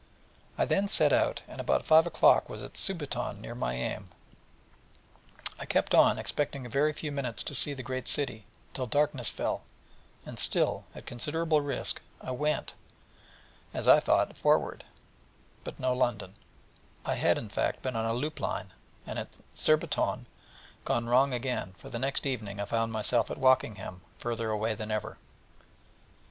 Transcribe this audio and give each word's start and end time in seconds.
I 0.57 0.65
then 0.65 0.87
set 0.87 1.13
out, 1.13 1.43
and 1.47 1.61
about 1.61 1.85
five 1.85 2.07
o'clock 2.07 2.49
was 2.49 2.63
at 2.63 2.75
Surbiton, 2.75 3.39
near 3.39 3.53
my 3.53 3.75
aim; 3.75 4.09
I 5.59 5.67
kept 5.67 5.93
on, 5.93 6.17
expecting 6.17 6.65
every 6.65 6.91
few 6.93 7.11
minutes 7.11 7.43
to 7.43 7.53
see 7.53 7.75
the 7.75 7.83
great 7.83 8.07
city, 8.07 8.47
till 8.73 8.87
darkness 8.87 9.29
fell, 9.29 9.61
and 10.25 10.39
still, 10.39 10.85
at 10.95 11.05
considerable 11.05 11.61
risk, 11.61 12.01
I 12.19 12.31
went, 12.31 12.73
as 13.75 13.87
I 13.87 13.99
thought, 13.99 14.35
forward: 14.35 14.83
but 15.63 15.79
no 15.79 15.93
London 15.93 16.31
was 16.31 16.39
there. 17.05 17.13
I 17.13 17.15
had, 17.17 17.37
in 17.37 17.49
fact, 17.49 17.83
been 17.83 17.95
on 17.95 18.07
a 18.07 18.13
loop 18.15 18.39
line, 18.39 18.73
and 19.05 19.19
at 19.19 19.37
Surbiton 19.53 20.25
gone 20.83 21.05
wrong 21.09 21.31
again; 21.31 21.75
for 21.77 21.91
the 21.91 21.99
next 21.99 22.25
evening 22.25 22.59
I 22.59 22.65
found 22.65 22.91
myself 22.91 23.29
at 23.29 23.37
Wokingham, 23.37 24.01
farther 24.17 24.49
away 24.49 24.73
than 24.73 24.89
ever. 24.89 25.19